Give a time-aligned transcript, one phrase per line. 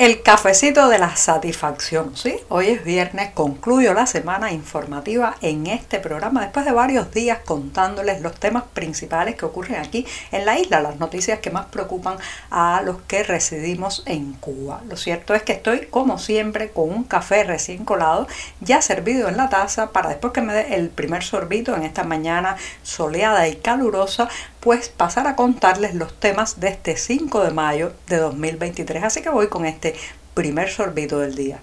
[0.00, 2.38] El cafecito de la satisfacción, ¿sí?
[2.48, 8.22] Hoy es viernes, concluyo la semana informativa en este programa después de varios días contándoles
[8.22, 12.16] los temas principales que ocurren aquí en la isla, las noticias que más preocupan
[12.50, 14.80] a los que residimos en Cuba.
[14.88, 18.26] Lo cierto es que estoy, como siempre, con un café recién colado,
[18.62, 22.04] ya servido en la taza, para después que me dé el primer sorbito en esta
[22.04, 27.92] mañana soleada y calurosa, pues pasar a contarles los temas de este 5 de mayo
[28.06, 29.02] de 2023.
[29.02, 29.94] Así que voy con este
[30.34, 31.60] primer sorbito del día.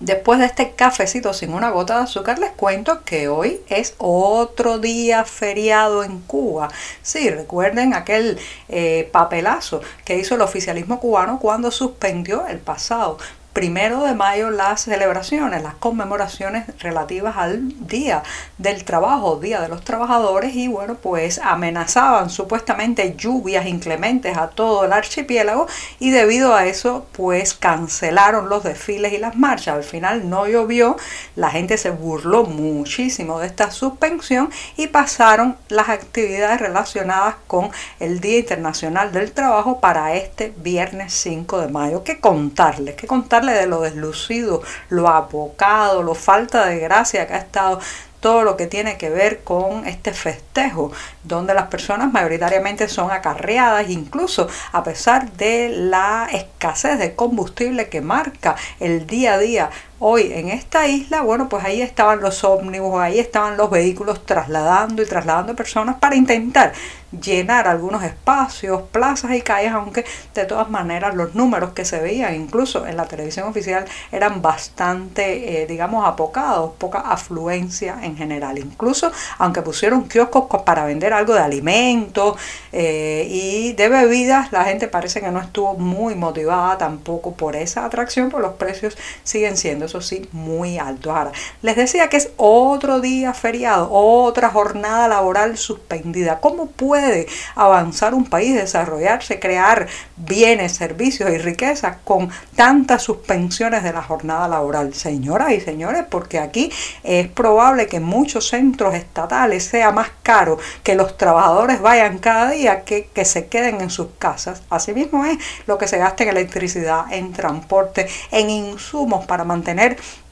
[0.00, 4.78] Después de este cafecito sin una gota de azúcar, les cuento que hoy es otro
[4.78, 6.70] día feriado en Cuba.
[7.02, 8.38] Sí, recuerden aquel
[8.70, 13.18] eh, papelazo que hizo el oficialismo cubano cuando suspendió el pasado
[13.52, 18.22] primero de mayo las celebraciones, las conmemoraciones relativas al Día
[18.58, 24.84] del Trabajo, Día de los Trabajadores y bueno, pues amenazaban supuestamente lluvias inclementes a todo
[24.84, 25.66] el archipiélago
[25.98, 29.74] y debido a eso pues cancelaron los desfiles y las marchas.
[29.74, 30.96] Al final no llovió,
[31.34, 38.20] la gente se burló muchísimo de esta suspensión y pasaron las actividades relacionadas con el
[38.20, 42.04] Día Internacional del Trabajo para este viernes 5 de mayo.
[42.04, 42.94] ¿Qué contarles?
[42.94, 43.39] ¿Qué contarles?
[43.46, 47.80] De lo deslucido, lo apocado, lo falta de gracia que ha estado
[48.20, 50.92] todo lo que tiene que ver con este festejo,
[51.24, 58.02] donde las personas mayoritariamente son acarreadas, incluso a pesar de la escasez de combustible que
[58.02, 62.98] marca el día a día hoy en esta isla, bueno, pues ahí estaban los ómnibus,
[62.98, 66.72] ahí estaban los vehículos trasladando y trasladando personas para intentar
[67.12, 72.34] llenar algunos espacios, plazas y calles, aunque de todas maneras los números que se veían
[72.34, 78.58] incluso en la televisión oficial eran bastante, eh, digamos, apocados, poca afluencia en general.
[78.58, 82.38] Incluso aunque pusieron kioscos para vender algo de alimentos
[82.72, 87.84] eh, y de bebidas, la gente parece que no estuvo muy motivada tampoco por esa
[87.84, 91.12] atracción, por los precios siguen siendo eso sí, muy alto.
[91.12, 96.38] Ahora, les decía que es otro día feriado, otra jornada laboral suspendida.
[96.40, 103.92] ¿Cómo puede avanzar un país, desarrollarse, crear bienes, servicios y riquezas con tantas suspensiones de
[103.92, 104.94] la jornada laboral?
[104.94, 106.70] Señoras y señores, porque aquí
[107.02, 112.50] es probable que en muchos centros estatales sea más caro que los trabajadores vayan cada
[112.50, 114.62] día que, que se queden en sus casas.
[114.70, 119.79] Asimismo es lo que se gasta en electricidad, en transporte, en insumos para mantener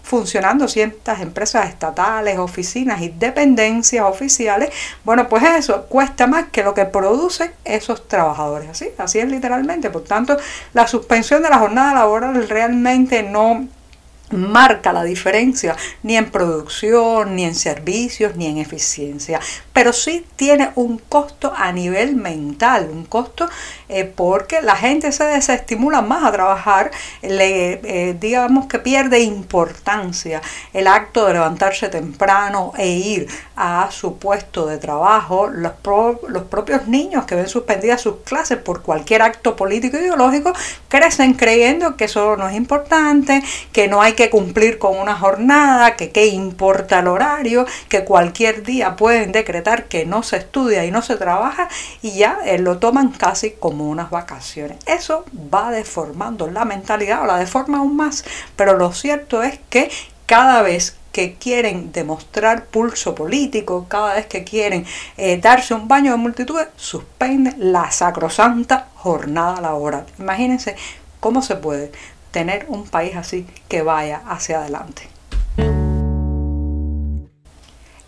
[0.09, 4.71] funcionando ciertas empresas estatales, oficinas y dependencias oficiales,
[5.05, 8.71] bueno, pues eso cuesta más que lo que producen esos trabajadores.
[8.71, 9.91] Así, así es literalmente.
[9.91, 10.39] Por tanto,
[10.73, 13.69] la suspensión de la jornada laboral realmente no
[14.31, 19.41] marca la diferencia ni en producción, ni en servicios, ni en eficiencia,
[19.73, 23.49] pero sí tiene un costo a nivel mental, un costo
[23.89, 26.91] eh, porque la gente se desestimula más a trabajar,
[27.23, 34.19] le, eh, digamos que pierde importancia el acto de levantarse temprano e ir a su
[34.19, 35.73] puesto de trabajo, los,
[36.29, 40.53] los propios niños que ven suspendidas sus clases por cualquier acto político ideológico
[40.89, 45.95] crecen creyendo que eso no es importante, que no hay que cumplir con una jornada,
[45.95, 50.91] que qué importa el horario, que cualquier día pueden decretar que no se estudia y
[50.91, 51.69] no se trabaja
[52.03, 54.79] y ya eh, lo toman casi como unas vacaciones.
[54.87, 55.25] Eso
[55.55, 58.25] va deformando la mentalidad o la deforma aún más,
[58.57, 59.89] pero lo cierto es que
[60.27, 64.85] cada vez que quieren demostrar pulso político, cada vez que quieren
[65.17, 70.07] eh, darse un baño de multitudes, suspenden la sacrosanta jornada laboral.
[70.19, 70.75] Imagínense
[71.21, 71.93] cómo se puede
[72.31, 75.09] tener un país así que vaya hacia adelante.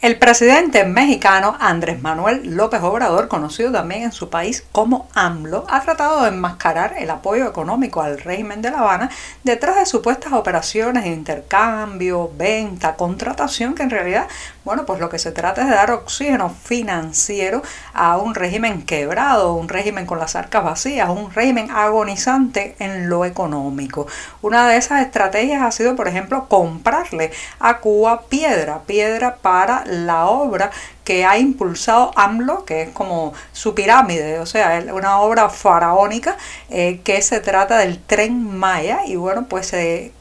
[0.03, 5.83] El presidente mexicano Andrés Manuel López Obrador, conocido también en su país como AMLO, ha
[5.83, 9.11] tratado de enmascarar el apoyo económico al régimen de La Habana
[9.45, 14.27] detrás de supuestas operaciones de intercambio, venta, contratación, que en realidad,
[14.65, 17.61] bueno, pues lo que se trata es de dar oxígeno financiero
[17.93, 23.27] a un régimen quebrado, un régimen con las arcas vacías, un régimen agonizante en lo
[23.27, 24.07] económico.
[24.41, 30.27] Una de esas estrategias ha sido, por ejemplo, comprarle a Cuba piedra, piedra para la
[30.27, 30.71] obra
[31.05, 36.37] que ha impulsado AMLO, que es como su pirámide, o sea, una obra faraónica
[36.69, 39.01] eh, que se trata del tren Maya.
[39.07, 40.13] Y bueno, pues eh,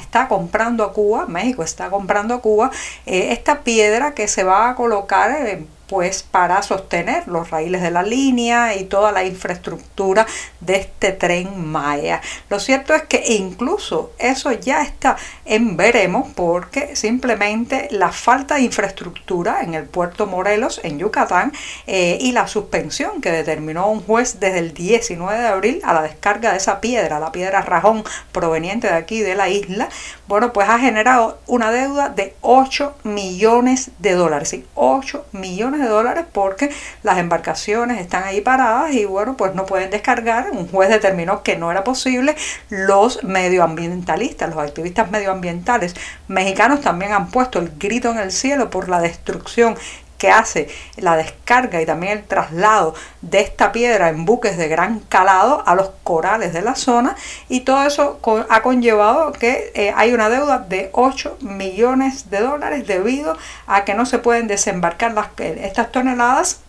[0.00, 2.70] está comprando a Cuba, México está comprando a Cuba
[3.04, 5.30] eh, esta piedra que se va a colocar
[5.88, 10.26] pues para sostener los raíles de la línea y toda la infraestructura
[10.60, 12.20] de este tren Maya.
[12.48, 18.62] Lo cierto es que incluso eso ya está en veremos porque simplemente la falta de
[18.62, 21.52] infraestructura en el puerto Morelos en Yucatán
[21.86, 26.02] eh, y la suspensión que determinó un juez desde el 19 de abril a la
[26.02, 29.88] descarga de esa piedra, la piedra rajón proveniente de aquí de la isla,
[30.26, 34.64] bueno, pues ha generado una deuda de 8 millones de dólares, ¿sí?
[34.74, 36.70] 8 millones de dólares porque
[37.02, 40.50] las embarcaciones están ahí paradas y bueno, pues no pueden descargar.
[40.50, 42.36] Un juez determinó que no era posible.
[42.70, 45.94] Los medioambientalistas, los activistas medioambientales
[46.28, 49.76] mexicanos también han puesto el grito en el cielo por la destrucción
[50.18, 55.00] que hace la descarga y también el traslado de esta piedra en buques de gran
[55.00, 57.16] calado a los corales de la zona.
[57.48, 62.86] Y todo eso ha conllevado que eh, hay una deuda de 8 millones de dólares
[62.86, 63.36] debido
[63.66, 66.60] a que no se pueden desembarcar las, estas toneladas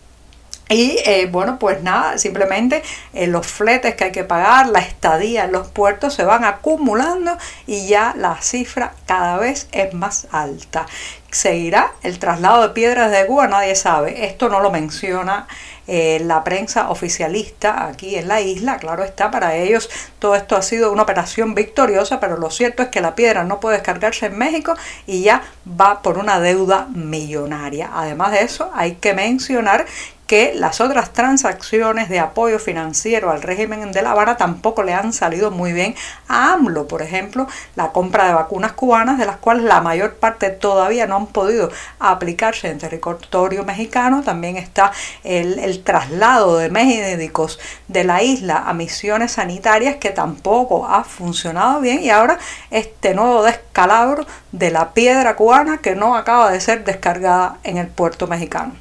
[0.68, 2.82] y eh, bueno, pues nada, simplemente
[3.14, 7.38] eh, los fletes que hay que pagar, la estadía en los puertos se van acumulando
[7.66, 10.86] y ya la cifra cada vez es más alta.
[11.30, 13.48] ¿Seguirá el traslado de piedras de Cuba?
[13.48, 14.26] Nadie sabe.
[14.26, 15.46] Esto no lo menciona
[15.86, 18.78] eh, la prensa oficialista aquí en la isla.
[18.78, 22.90] Claro está, para ellos todo esto ha sido una operación victoriosa, pero lo cierto es
[22.90, 24.74] que la piedra no puede descargarse en México
[25.06, 25.42] y ya
[25.80, 27.90] va por una deuda millonaria.
[27.92, 29.86] Además de eso, hay que mencionar
[30.28, 35.14] que las otras transacciones de apoyo financiero al régimen de La Habana tampoco le han
[35.14, 35.94] salido muy bien
[36.28, 36.86] a AMLO.
[36.86, 41.16] Por ejemplo, la compra de vacunas cubanas, de las cuales la mayor parte todavía no
[41.16, 44.22] han podido aplicarse en territorio mexicano.
[44.22, 44.92] También está
[45.24, 47.58] el, traslado de médicos
[47.88, 52.02] de la isla a misiones sanitarias que tampoco ha funcionado bien.
[52.02, 52.38] Y ahora
[52.70, 57.86] este nuevo descalabro de la piedra cubana que no acaba de ser descargada en el
[57.86, 58.74] puerto mexicano.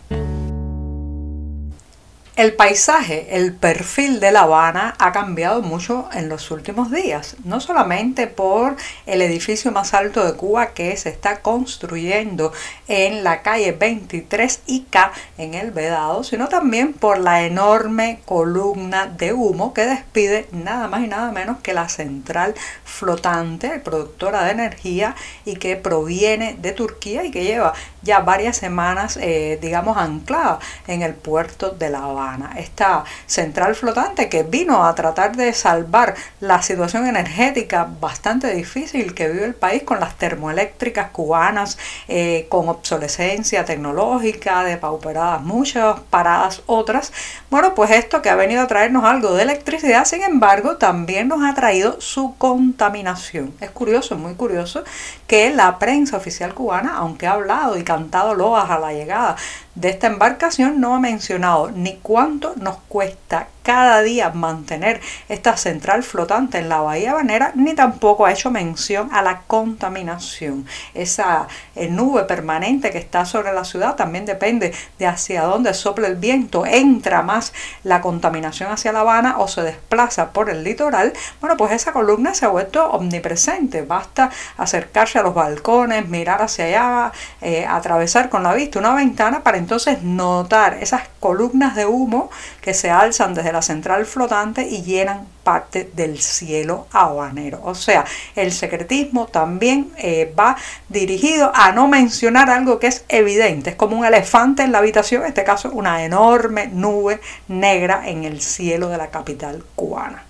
[2.38, 7.60] El paisaje, el perfil de La Habana ha cambiado mucho en los últimos días, no
[7.60, 8.76] solamente por
[9.08, 12.54] el edificio más alto de Cuba que se está construyendo
[12.88, 19.34] en la calle 23 K en el Vedado, sino también por la enorme columna de
[19.34, 22.54] humo que despide nada más y nada menos que la central
[22.86, 27.74] flotante, productora de energía y que proviene de Turquía y que lleva
[28.04, 32.27] ya varias semanas, eh, digamos, anclada en el puerto de La Habana.
[32.58, 39.30] Esta central flotante que vino a tratar de salvar la situación energética bastante difícil que
[39.30, 41.78] vive el país con las termoeléctricas cubanas,
[42.10, 47.14] eh, con obsolescencia tecnológica, depauperadas muchas, paradas otras.
[47.50, 51.44] Bueno, pues esto que ha venido a traernos algo de electricidad, sin embargo, también nos
[51.44, 53.54] ha traído su contaminación.
[53.62, 54.84] Es curioso, muy curioso,
[55.28, 59.38] que la prensa oficial cubana, aunque ha hablado y cantado loas a la llegada
[59.78, 66.02] de esta embarcación, no ha mencionado ni cuánto nos cuesta cada día mantener esta central
[66.02, 70.66] flotante en la bahía Banera, ni tampoco ha hecho mención a la contaminación.
[70.94, 76.08] Esa eh, nube permanente que está sobre la ciudad también depende de hacia dónde sopla
[76.08, 77.52] el viento, entra más
[77.84, 81.12] la contaminación hacia La Habana o se desplaza por el litoral.
[81.42, 83.82] Bueno, pues esa columna se ha vuelto omnipresente.
[83.82, 87.12] Basta acercarse a los balcones, mirar hacia allá,
[87.42, 92.30] eh, atravesar con la vista una ventana para entonces notar esas columnas de humo
[92.68, 97.62] que se alzan desde la central flotante y llenan parte del cielo habanero.
[97.64, 98.04] O sea,
[98.36, 100.58] el secretismo también eh, va
[100.90, 103.70] dirigido a no mencionar algo que es evidente.
[103.70, 108.26] Es como un elefante en la habitación, en este caso una enorme nube negra en
[108.26, 110.27] el cielo de la capital cubana.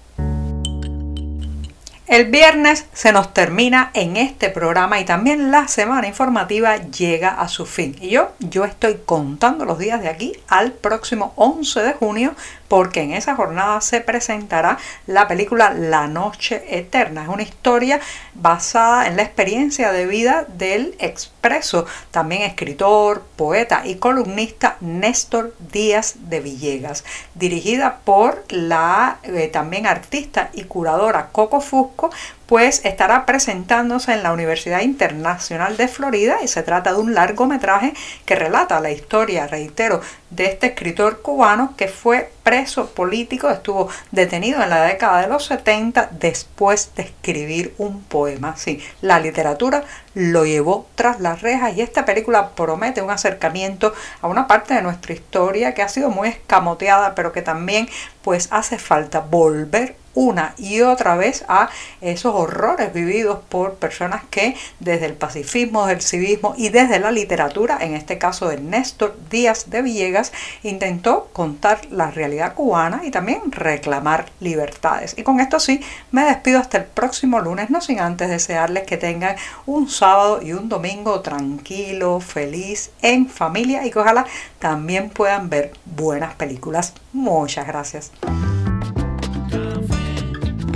[2.08, 7.50] El viernes se nos termina en este programa y también la semana informativa llega a
[7.50, 7.98] su fin.
[8.00, 12.34] Y yo, yo estoy contando los días de aquí al próximo 11 de junio
[12.68, 17.24] porque en esa jornada se presentará la película La Noche Eterna.
[17.24, 18.00] Es una historia
[18.34, 26.16] basada en la experiencia de vida del expreso, también escritor, poeta y columnista Néstor Díaz
[26.30, 27.04] de Villegas,
[27.36, 32.10] dirigida por la eh, también artista y curadora Coco Fusco,
[32.48, 37.94] pues estará presentándose en la Universidad Internacional de Florida y se trata de un largometraje
[38.26, 44.64] que relata la historia, reitero, de este escritor cubano que fue preso político, estuvo detenido
[44.64, 48.56] en la década de los 70 después de escribir un poema.
[48.56, 54.28] Sí, la literatura lo llevó tras las rejas y esta película promete un acercamiento a
[54.28, 57.90] una parte de nuestra historia que ha sido muy escamoteada, pero que también
[58.22, 61.70] pues hace falta volver una y otra vez a
[62.02, 67.78] esos horrores vividos por personas que desde el pacifismo, del civismo y desde la literatura,
[67.82, 70.34] en este caso de Néstor Díaz de Villegas,
[70.64, 75.14] intentó contar la realidad cubana y también reclamar libertades.
[75.18, 78.98] Y con esto sí, me despido hasta el próximo lunes, no sin antes desearles que
[78.98, 79.36] tengan
[79.68, 84.26] un sábado y un domingo tranquilo, feliz, en familia y que ojalá
[84.58, 86.94] también puedan ver buenas películas.
[87.14, 88.12] Muchas gracias.